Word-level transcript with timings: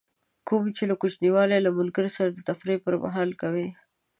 کوم 0.47 0.65
چې 0.75 0.83
له 0.89 0.95
کوچنیوالي 1.01 1.57
له 1.61 1.71
ملګري 1.79 2.11
سره 2.17 2.29
د 2.31 2.39
تفریح 2.49 2.77
پر 2.85 2.95
مهال 3.03 3.29
کوئ. 3.41 3.67